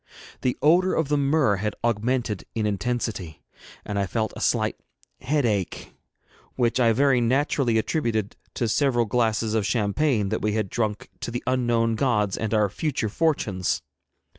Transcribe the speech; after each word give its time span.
The 0.41 0.57
odour 0.63 0.95
of 0.95 1.09
the 1.09 1.17
myrrh 1.19 1.57
had 1.57 1.75
augmented 1.83 2.45
in 2.55 2.65
intensity, 2.65 3.43
and 3.85 3.99
I 3.99 4.07
felt 4.07 4.33
a 4.35 4.41
slight 4.41 4.75
headache, 5.19 5.93
which 6.55 6.79
I 6.79 6.91
very 6.91 7.21
naturally 7.21 7.77
attributed 7.77 8.35
to 8.55 8.67
several 8.67 9.05
glasses 9.05 9.53
of 9.53 9.63
champagne 9.63 10.29
that 10.29 10.41
we 10.41 10.53
had 10.53 10.71
drunk 10.71 11.11
to 11.19 11.29
the 11.29 11.43
unknown 11.45 11.93
gods 11.93 12.35
and 12.35 12.51
our 12.51 12.67
future 12.67 13.09
fortunes. 13.09 13.83